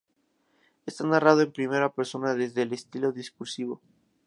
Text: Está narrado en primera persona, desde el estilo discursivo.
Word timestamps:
Está 0.91 1.03
narrado 1.05 1.41
en 1.43 1.51
primera 1.51 1.91
persona, 1.93 2.33
desde 2.33 2.63
el 2.63 2.73
estilo 2.73 3.11
discursivo. 3.11 3.79